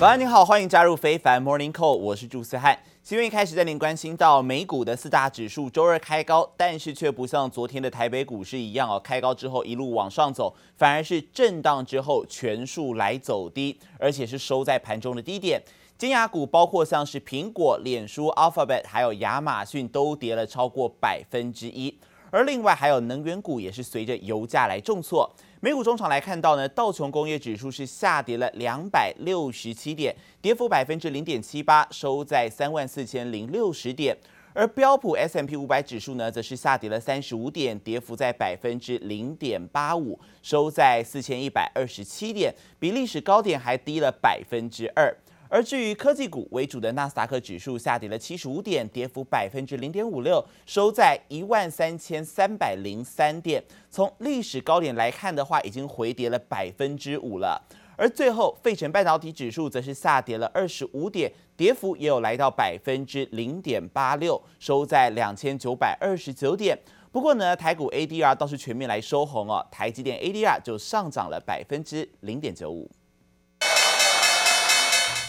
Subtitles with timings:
[0.00, 2.78] 早安，您好，欢迎加入非凡 Morning Call，我是朱思翰。
[3.02, 15.62] 新闻一开始带您关心到美股的四大指数周二开高，但是却不像昨天的台北股市一样哦，开高之后一路往上走，反而是震荡之后全数来走低，而且是收在盘中的低点。
[15.98, 21.94] 金牙股包括像是苹果、脸书、Alphabet，还有亚马逊都跌了超过百分之一，
[22.30, 25.30] 而另外还有能源股也是随着油价来重挫。
[25.62, 34.16] 美股中场来看到呢，道琼工业指数是下跌了两百六十七点，跌幅百分之零点七八，收在三万四千零六十点。
[34.54, 45.14] 而标普 S M P 五百指数呢，则是下跌了三十五点，跌幅在百分之零点八五，收在四千一百二十七点，比历史高点还低了百分之二。
[45.50, 53.60] 而至于科技股为主的纳斯达克指数下跌了七十五点，跌幅百分之零点五六，收在一万三千三百零三点。
[53.90, 57.60] 从历史高点来看的话，已经回跌了百分之五了。
[57.96, 66.78] 而最后，费城半导体指数则是下跌了二十五点，跌幅也有来到百分之零点八六，收在两千九百二十九点。
[67.10, 72.88] 不过呢，台股 ADR 倒是全面来收红哦，台积电 ADR 就上涨了百分之零点九五。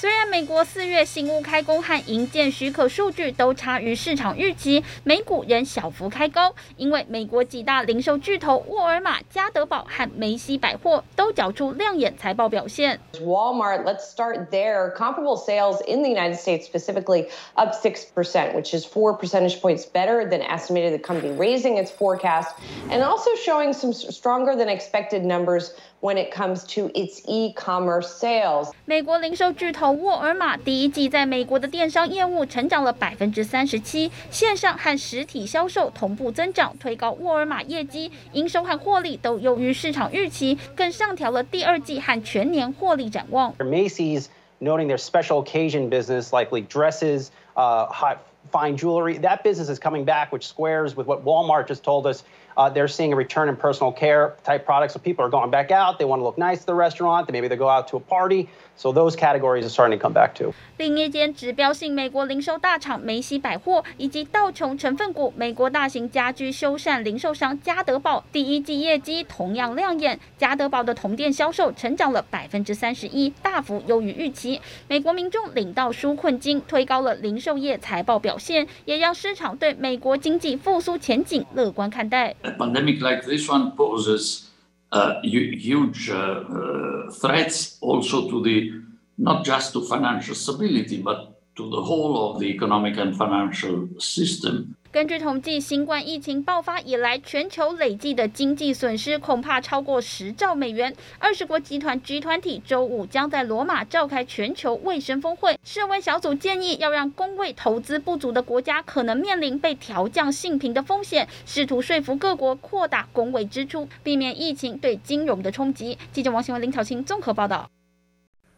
[0.01, 13.01] 虽然美国四月新屋开工和营建许可数据都差于市场预期，美股仍小幅开高，因为美国几大零售巨头沃尔玛、家得宝和梅西百货都缴出亮眼财报表现。
[13.15, 14.93] Walmart, let's start there.
[14.95, 20.29] Comparable sales in the United States specifically up 6%, which is four percentage points better
[20.29, 20.93] than estimated.
[20.93, 22.55] The company raising its forecast
[22.91, 28.71] and also showing some stronger than expected numbers when it comes to its e-commerce sales.
[28.85, 29.90] 美国零售巨头。
[29.92, 43.54] 沃尔玛第一季在美国的电商业务成长了百分之三十七，线上和实体销售同步增长，推高沃尔玛业绩，营收和获利都优于市场预期，更上调了第二季和全年获利展望。
[43.60, 44.26] Macy's
[44.60, 48.18] noting their special occasion business, likely dresses, uh, high,
[48.51, 52.23] fine jewelry, that business is coming back, which squares with what Walmart just told us.
[52.57, 54.95] Uh, they're seeing a return in personal care type products.
[54.95, 55.99] So people are going back out.
[55.99, 57.31] They want to look nice at the restaurant.
[57.31, 58.49] Maybe they go out to a party.
[58.79, 60.55] So those categories are starting to come back too.
[60.79, 70.19] 另一间指标性美国零售大厂梅西百货以及道琼成分股美国大型家居修缮零售商家得宝第一季业绩同样亮眼。
[70.39, 74.63] 家得宝的同店销售成长了百分之三十一，大幅优于预期。
[74.89, 82.35] 美国民众领到纾困金，推高了零售业财报表 现，也让市场对美国经济复苏前景乐观看待。
[82.43, 84.45] A pandemic like this one poses
[84.91, 88.73] uh, huge uh, uh, threats also to the,
[89.17, 94.77] not just to financial stability, but to the whole of the economic and financial system.
[94.92, 100.94] 根据统计，新冠疫情爆发以来，全球累计的经济损失恐怕超过十兆美元。
[101.18, 115.98] 二十国集团 （G 团体周五将在罗马召开全球卫生峰会，世卫小组建议要让公卫投资不足的国家可能面临被调降性评的风险，试图说服各国扩大公卫支出，避免疫情对金融的冲击。
[116.12, 117.70] 记者王新文、林巧清综合报道。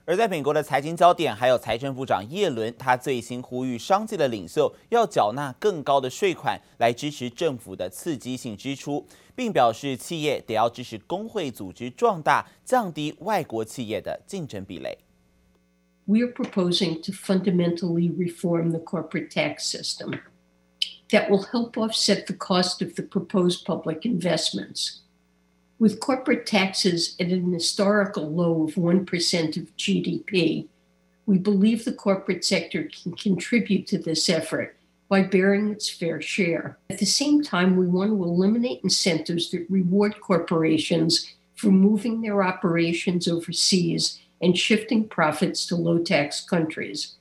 [0.06, 14.98] 而在美国的财经焦点，还有财政部长耶伦，他最新呼吁商界的领袖要缴纳更高的税款，来支持政府的刺激性支出，并表示企业得要支持工会组织壮大，降低外国企业的竞争壁垒。
[16.06, 20.20] We are proposing to fundamentally reform the corporate tax system
[21.12, 25.03] that will help offset the cost of the proposed public investments.
[25.80, 30.68] With corporate taxes at an historical low of 1% of GDP,
[31.26, 34.76] we believe the corporate sector can contribute to this effort
[35.10, 36.78] by bearing its fair share.
[36.90, 42.44] At the same time, we want to eliminate incentives that reward corporations for moving their
[42.44, 47.16] operations overseas and shifting profits to low tax countries.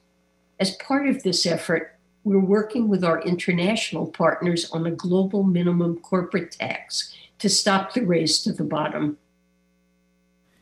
[0.59, 5.99] As part of this effort, we're working with our international partners on a global minimum
[6.01, 9.17] corporate tax to stop the race to the bottom.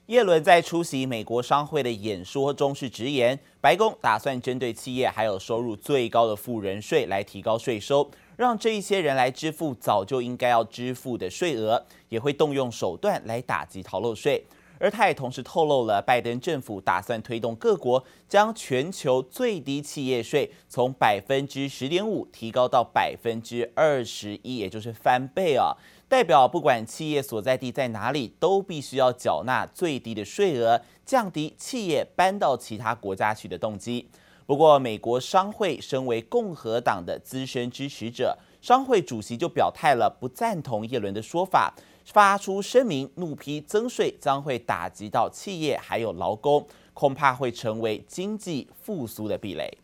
[0.07, 14.45] 叶伦在出席美国商会的演说中是直言，白宫打算针对企业还有收入最高的富人税来提高税收，让这一些人来支付早就应该要支付的税额，也会动用手段来打击逃漏税。
[14.81, 25.77] 而他也同时透露了，拜登政府打算推动各国将全球最低企业税从百分之十点五提高到百分之二十一，也就是翻倍啊！
[26.11, 34.11] 代表不管企业所在地在哪里，都必须要缴纳最低的税额，降低企业搬到其他国家去的动机。
[34.45, 41.73] 不过，美国商会身为共和党的资深支持者，商会主席就表态了，不赞同叶伦的说法。
[42.05, 49.79] 发出声明，怒批增税将会打击到企业还有劳工，恐怕会成为经济复苏的壁垒。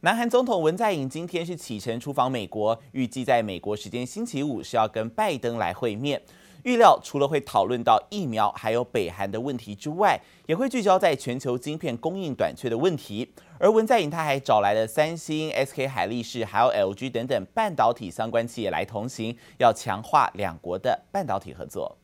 [0.00, 6.20] 南韩总统文在寅今天是启程出访美国，预计在美国时间星期五是要跟拜登来会面。
[6.64, 13.32] 预料除了会讨论到疫苗还有北韩的问题之外，也会聚焦在全球晶片供应短缺的问题。
[13.58, 21.98] 而文在寅他还找来了三星、SK 海力士还有 LG 等等半导体相关企业来同行，要强化两国的半导体合作。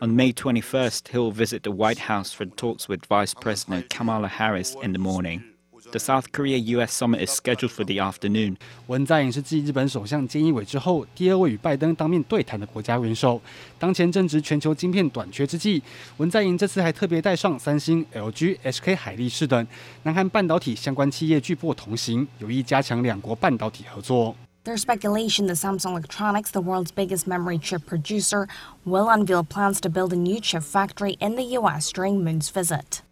[0.00, 4.28] On May 21st, he will visit the White House for talks with Vice President Kamala
[4.28, 5.42] Harris in the morning.
[5.90, 6.92] The South Korea-U.S.
[6.92, 8.56] summit is scheduled for the afternoon.
[8.86, 13.40] 文在寅是继日本首相菅义伟之后第二位与拜登当面对谈的国家元首。
[13.80, 15.82] 当前正值全球晶片短缺之际，
[16.18, 19.66] 文在寅这次还特别带上三星、LG、SK 海力士等
[20.04, 24.36] 南韩半导体相关企业巨擘同行，有意加强两国半导体合作。
[24.64, 28.46] There's speculation that Samsung Electronics, the world's biggest memory chip producer,
[28.86, 31.90] will unveil plans to build a new chip factory in the U.S.
[31.92, 33.02] during Moon's visit.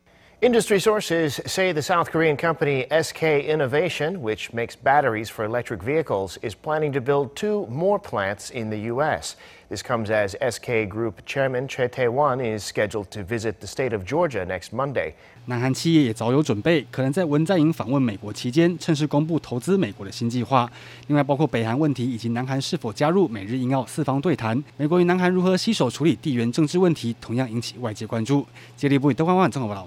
[0.45, 6.39] Industry sources say the South Korean company SK Innovation, which makes batteries for electric vehicles,
[6.41, 9.37] is planning to build two more plants in the U.S.
[9.69, 14.07] This comes as SK Group Chairman Choi Tae-won is scheduled to visit the state of
[14.07, 15.12] Georgia next Monday.
[15.45, 20.67] 南韩企业也早有准备，可能在文在寅访问美国期间，趁势公布投资美国的新计划。
[21.09, 28.47] 另外，包括北韩问题以及南韩是否加入美日印澳四方对谈，美国与南韩如何携手处理地缘政治问题，同样引起外界关注。
[28.75, 29.83] 接力部以德光万综合报道。《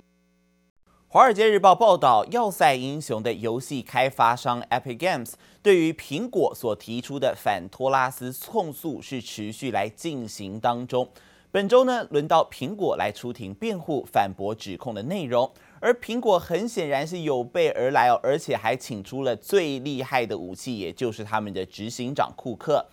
[1.10, 5.32] 华尔街日报》报道，要塞英雄的游戏开发商 Epic Games
[5.62, 11.08] 对于苹果所提出的反托拉斯控诉是持续来进行当中。
[11.50, 15.50] 本周呢，轮到苹果来出庭辩护，反驳指控的内容。
[15.80, 22.84] 而苹果很显然是有备而来哦，而且还请出了最厉害的武器，也就是他们的执行长库克。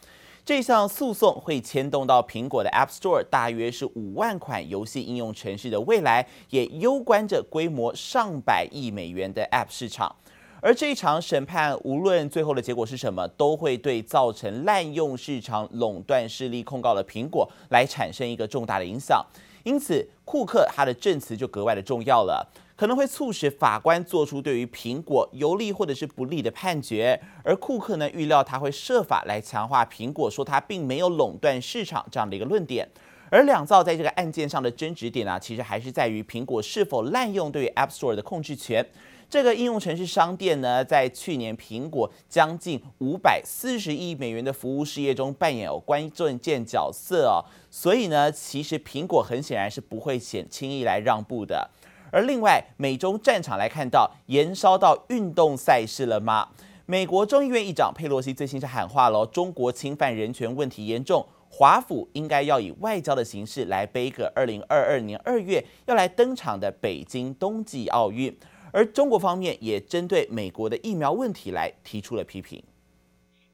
[0.46, 10.16] 这项诉讼会牵动到苹果的 App Store，大约是五万款游戏应用程式的未来，也攸关着规模上百亿美元的 App 市场。
[10.62, 19.26] 而这一场审判，无论最后的结果是什么，都会对造成滥用市场垄断势力控告的苹果来产生一个重大的影响。
[19.64, 22.48] 因此，库克他的证词就格外的重要了。
[22.76, 32.88] 可能会促使法官做出对于苹果有利或者是不利的判决，而库克呢，预料他会设法来强化苹果说他并没有垄断市场这样的一个论点。
[33.32, 38.86] 而两造在这个案件上的争执点啊，其实还是在于苹果是否滥用对于 App Store 的控制权。
[39.28, 47.44] 这个应用程式商店呢，在去年苹果将近五百四十亿美元的服务事业中扮演有关键角色哦。
[47.72, 51.70] 所以呢，其实苹果很显然是不会显轻易来让步的。
[52.16, 56.48] 而另外，美中战场来看到延烧到运动赛事了吗？
[56.86, 68.34] 美国众议院议长佩洛西最新是喊话了：中国侵犯人权问题严重，华府应该要以外交的形式来背个二零二二年二月要来登场的北京冬季奥运。
[68.72, 72.64] 而中国方面也针对美国的疫苗问题来提出了批评。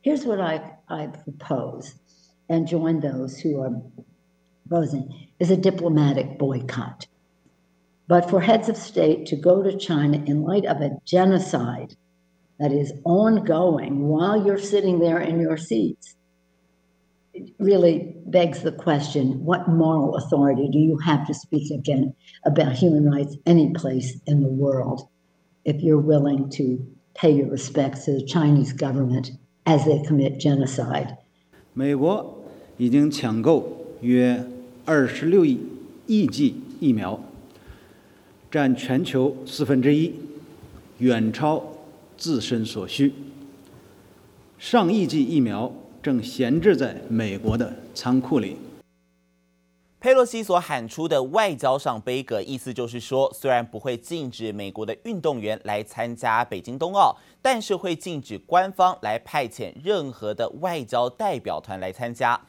[0.03, 1.93] Here's what I I propose
[2.47, 3.81] and join those who are
[4.69, 5.07] proposing
[5.39, 7.05] is a diplomatic boycott.
[8.10, 11.96] But for heads of state to go to China in light of a genocide
[12.58, 16.14] that is ongoing while you're sitting there in your seats
[17.58, 22.14] really begs the question what moral authority do you have to speak again
[22.44, 25.06] about human rights any place in the world
[25.64, 26.78] if you're willing to
[27.14, 29.32] pay your respects to the Chinese government
[29.66, 31.16] as they commit genocide?
[31.74, 32.38] 美国
[32.78, 33.68] 已经抢购
[34.00, 34.46] 约
[34.86, 35.60] 二十六亿
[36.06, 37.20] 亿剂疫苗。
[38.51, 40.13] 占全球四分之一，
[40.97, 41.63] 远超
[42.17, 43.13] 自身所需。
[44.59, 45.71] 上亿剂疫苗
[46.03, 48.57] 正闲置在美国的仓库里。
[50.01, 62.39] 佩洛西所喊出的外交上杯葛，意思就是说，虽然不会禁止美国的运动员来参加北京冬奥，但是会禁止官方来派遣任何的外交代表团来参加。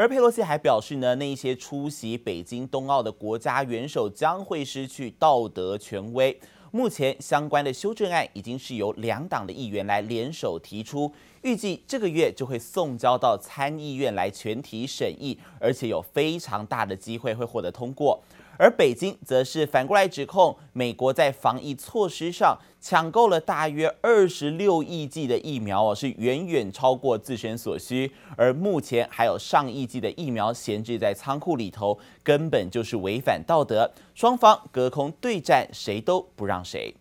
[0.00, 6.40] 而佩洛西还表示呢，那一些出席北京冬奥的国家元首将会失去道德权威。
[6.70, 18.18] 目前相关的修正案已经是由两党的议员来联手提出，预计这个月就会送交到参议院来全体审议，而且有非常大的机会会获得通过。
[18.60, 33.90] 而北京则是反过来指控美国在防疫措施上抢购了大约二十六亿剂的疫苗哦，是远远超过自身所需，而目前还有上亿剂的疫苗闲置在仓库里头，根本就是违反道德。
[34.14, 36.94] 双方隔空对战，谁都不让谁。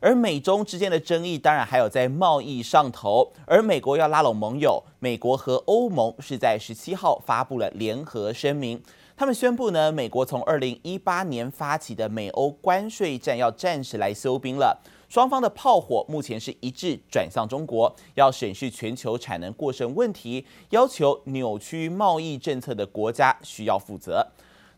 [0.00, 3.30] 而美中之间的争议，当然还有在贸易上头。
[3.44, 8.82] 而美国要拉拢盟友，美国和欧盟是在十七号发布了联合声明。
[9.14, 14.80] 他们宣布呢，美国从二零一八年发起的美欧关税战要暂时来休兵了。
[15.10, 24.26] 双方的炮火目前是一致转向中国，要审视全球产能过剩问题，要求扭曲贸易政策的国家需要负责。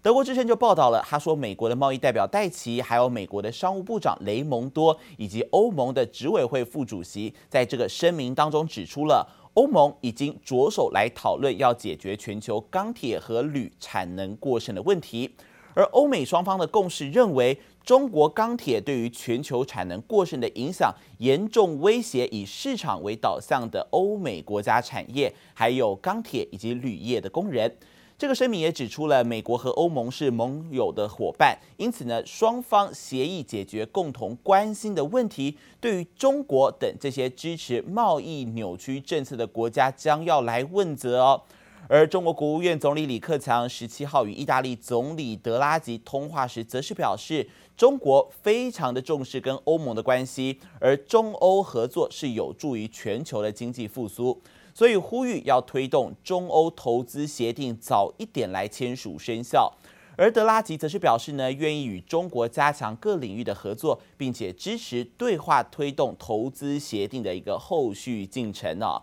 [0.02, 15.30] 德国之声就报道了，他说，美国的贸易代表戴奇，还有美国的商务部长雷蒙多，以及欧盟的执委会副主席，在这个声明当中指出了，欧盟已经着手来讨论要解决全球钢铁和铝产能过剩的问题。
[15.75, 27.73] 而欧美双方的共识认为，中国钢铁对于全球产能过剩的影响，严重威胁以市场为导向的欧美国家产业，还有钢铁以及铝业的工人。
[28.22, 35.58] 这个声明也指出了，美国和欧盟是盟友的伙伴，因此呢，双方协议解决共同关心的问题。
[35.80, 41.42] 对于中国等这些支持贸易扭曲政策的国家，将要来问责哦。
[41.88, 54.40] 而中国国务院总理李克强十七号与意大利总理德拉吉通话时，则是表示，中国非常的重视跟欧盟的关系，而中欧合作是有助于全球的经济复苏。
[54.74, 59.72] 所以呼吁要推动中欧投资协定早一点来签署生效，
[60.16, 69.02] 而德拉吉则是表示呢，愿意与中国加强各领域的合作，并且支持对话推动投资协定的一个后续进程呢。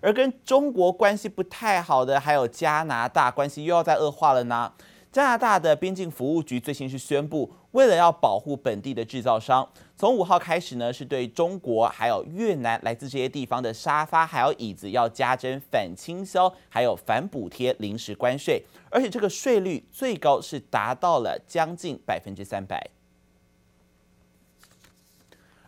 [0.00, 4.72] 而跟中国关系不太好的还有加拿大，关系又要再恶化了呢。
[5.10, 9.68] 加拿大的边境服务局最新是宣布，为了要保护本地的制造商，
[9.98, 22.90] 从五号开始呢，是对中国还有越南来自这些地方的沙发还有椅子要加征反倾销还有反补贴临时关税，而且这个税率最高是达到了将近百分之三百。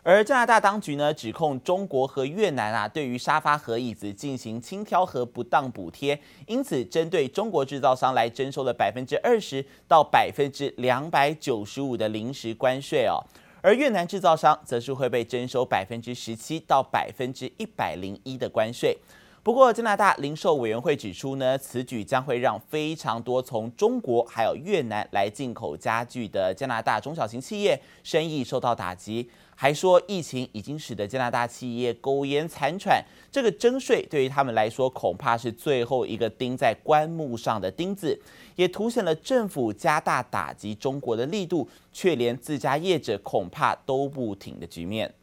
[0.01, 13.19] 而加拿大当局呢，指控中国和越南啊，对于沙发和椅子进行轻挑和不当补贴，因此针对中国制造商来征收了百分之二十到百分之两百九十五的临时关税哦。
[13.61, 18.97] 而越南制造商则是会被征收百分之十七到百分之一百零一的关税。
[19.43, 29.27] 不过，加拿大零售委员会指出呢，此举将会让非常多从中国还有越南来进口家具的加拿大中小型企业生意受到打击。
[29.61, 32.99] 还说，疫情已经使得加拿大企业苟延残喘，
[33.31, 38.19] 这个征税对于他们来说恐怕是最后一个钉在棺木上的钉子，
[38.55, 45.13] 也凸显了政府加大打击中国的力度，却连自家业者恐怕都不挺的局面。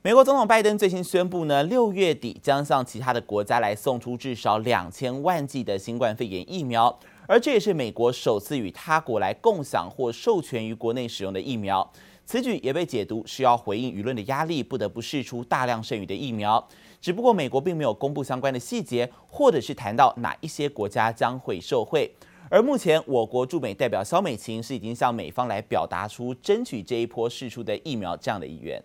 [0.00, 6.96] 美国总统拜登最新宣布呢，六月底将向其他的国家来送出至少两千万剂的新冠肺炎疫苗。
[7.26, 11.90] 而这也是美国首次与他国来共享或授权于国内使用的疫苗，
[12.26, 16.68] 此举也被解读是要回应舆论的压力，不得不释出大量剩余的疫苗。
[17.00, 22.10] 只不过美国并没有公布相关的细节，或者是谈到哪一些国家将会受惠。
[22.50, 28.82] 而目前我国驻美代表肖美琴是已经向美方来表达出争取这一波释出的疫苗这样的意愿。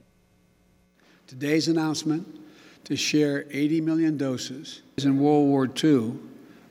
[1.29, 2.23] Today's announcement
[2.85, 6.13] to share 80 million doses in World War II.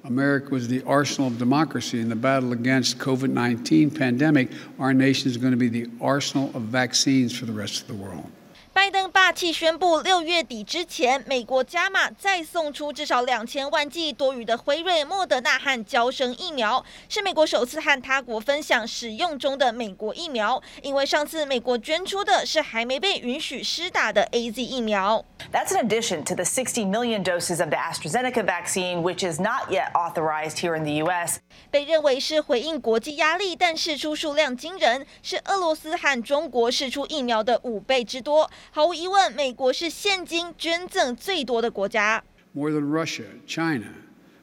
[0.04, 4.50] America was the arsenal of democracy in the battle against COVID-19 pandemic.
[4.78, 7.94] Our nation is going to be the arsenal of vaccines for the rest of the
[7.94, 8.30] world.
[8.78, 20.62] 拜登霸气宣布，六月底之前，美国加码再送出至少两千万剂多余的辉瑞、莫德纳和交生疫苗，是美国首次和他国分享使用中的美国疫苗。
[20.80, 25.24] 因为上次美国捐出的是还没被允许施打的 AZ 疫苗。
[25.52, 29.90] That's an addition to the 60 million doses of the AstraZeneca vaccine, which is not yet
[29.92, 31.40] authorized here in the U.S.
[31.72, 38.48] 被认为是回应国际压力，但释出数量惊人，是俄罗斯和中国释出疫苗的五倍之多。
[38.71, 42.23] 毫无疑问，美国是现金捐赠最多的国家。
[42.55, 43.89] More than Russia, China,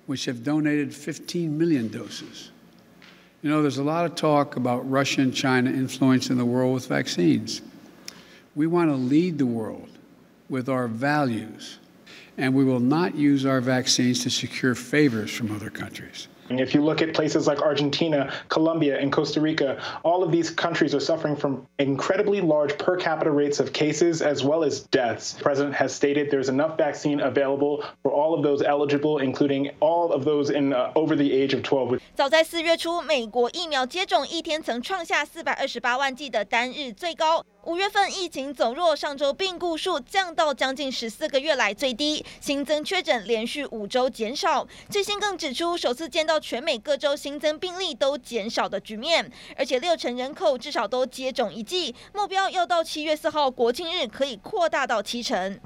[0.07, 2.51] which have donated 15 million doses.
[3.43, 6.87] You know, there's a lot of talk about Russia and China influencing the world with
[6.89, 7.63] vaccines.
[8.55, 9.89] We want to lead the world
[10.49, 11.79] with our values,
[12.37, 16.29] and we will not use our vaccines to secure favors from other countries.
[16.49, 20.51] And if you look at places like Argentina, Colombia, and Costa Rica, all of these
[20.51, 25.35] countries are suffering from incredibly large per capita rates of cases as well as deaths.
[25.35, 30.13] The president has stated there's enough vaccine available for all of those eligible, including all
[30.13, 32.01] of those in uh, over the age of 12.
[32.17, 37.45] 早在四月初，美国疫苗接种一天曾创下四百二十八万剂的单日最高。
[37.66, 44.68] 五月份疫情走弱，上周病故数降到将近十四个月来最低，新增确诊连续五周减少。
[44.88, 55.60] 最新更指出，首次见到全美各州新增病例都减少的局面，而且六成人口至少都接种一剂，目标要到七月四号国庆日可以扩大到七成。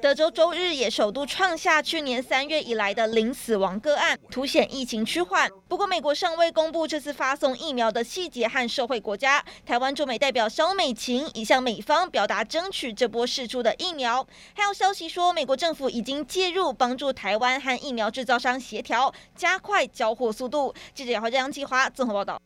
[0.00, 5.50] 德州周日也首度创下去年三月以来的零死亡个案，凸显疫情趋缓。
[5.66, 14.26] 不过，美国尚未公布这次发送疫苗的细节和社会国家，台湾驻美代表肖美琴已向美方表达争取这波释出的疫苗。
[14.54, 20.74] 还有消息说，美国政府已经介入，帮助台湾和疫苗制造商协调，加快交货速度。
[20.94, 22.38] 记者姚华江、杨继华综合报道。